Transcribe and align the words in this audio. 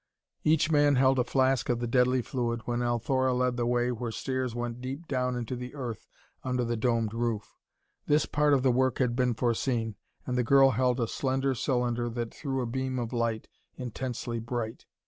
Each 0.43 0.71
man 0.71 0.95
held 0.95 1.19
a 1.19 1.23
flask 1.23 1.69
of 1.69 1.79
the 1.79 1.85
deadly 1.85 2.23
fluid 2.23 2.61
when 2.65 2.81
Althora 2.81 3.35
led 3.35 3.55
the 3.55 3.67
way 3.67 3.91
where 3.91 4.09
stairs 4.09 4.55
went 4.55 4.81
deep 4.81 5.07
down 5.07 5.35
into 5.35 5.55
the 5.55 5.75
earth 5.75 6.07
under 6.43 6.65
the 6.65 6.75
domed 6.75 7.13
roof. 7.13 7.55
This 8.07 8.25
part 8.25 8.55
of 8.55 8.63
the 8.63 8.71
work 8.71 8.97
had 8.97 9.15
been 9.15 9.35
foreseen, 9.35 9.93
and 10.25 10.35
the 10.39 10.43
girl 10.43 10.71
held 10.71 10.99
a 10.99 11.07
slender 11.07 11.53
cylinder 11.53 12.09
that 12.09 12.33
threw 12.33 12.61
a 12.63 12.65
beam 12.65 12.97
of 12.97 13.13
light, 13.13 13.47
intensely 13.75 14.39
bright. 14.39 14.87